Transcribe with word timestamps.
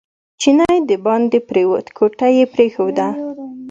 چینی 0.41 0.75
دباندې 0.89 1.39
پرېوت 1.49 1.87
کوټه 1.97 2.27
یې 2.37 2.45
پرېښوده. 2.53 3.07